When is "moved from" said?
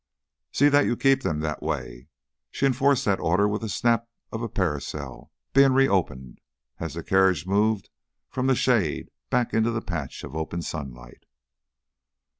7.45-8.47